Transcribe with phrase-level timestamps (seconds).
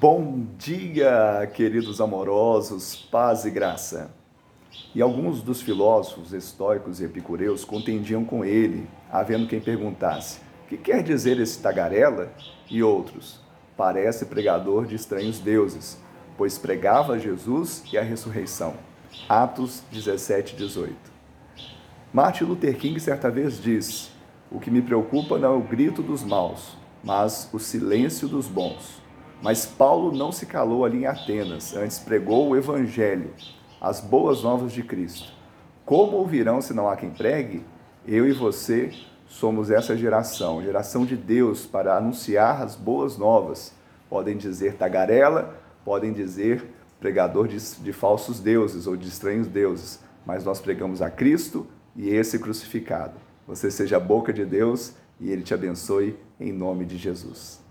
[0.00, 4.10] Bom dia, queridos amorosos, paz e graça.
[4.92, 11.02] E alguns dos filósofos estoicos e epicureus contendiam com ele, havendo quem perguntasse: que quer
[11.02, 12.32] dizer esse tagarela?
[12.68, 13.40] E outros:
[13.76, 15.96] parece pregador de estranhos deuses,
[16.36, 18.74] pois pregava Jesus e a ressurreição.
[19.28, 20.94] Atos 17, 18.
[22.12, 24.10] Martin Luther King certa vez diz:
[24.50, 29.03] O que me preocupa não é o grito dos maus, mas o silêncio dos bons.
[29.44, 33.30] Mas Paulo não se calou ali em Atenas, antes pregou o Evangelho,
[33.78, 35.34] as boas novas de Cristo.
[35.84, 37.62] Como ouvirão se não há quem pregue?
[38.08, 38.90] Eu e você
[39.26, 43.74] somos essa geração, geração de Deus, para anunciar as boas novas.
[44.08, 46.66] Podem dizer tagarela, podem dizer
[46.98, 52.08] pregador de, de falsos deuses ou de estranhos deuses, mas nós pregamos a Cristo e
[52.08, 53.20] esse crucificado.
[53.46, 57.62] Você seja a boca de Deus e Ele te abençoe em nome de Jesus.